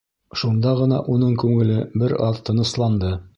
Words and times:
Шунда 0.43 0.71
ғына 0.79 1.01
уның 1.15 1.35
күңеле 1.43 1.77
бер 2.05 2.17
аҙ 2.29 2.41
тынысланды. 2.49 3.15